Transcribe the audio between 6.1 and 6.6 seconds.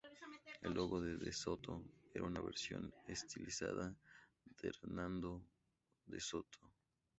Soto.